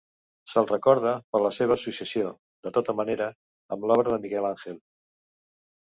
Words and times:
Se'l 0.53 0.67
recorda 0.69 1.11
per 1.35 1.41
la 1.43 1.51
seva 1.57 1.77
associació 1.81 2.31
-de 2.31 2.73
tota 2.79 2.97
manera- 3.03 3.31
amb 3.77 3.89
l'obra 3.91 4.11
de 4.15 4.19
Miquel 4.25 4.49
Àngel. 4.51 4.85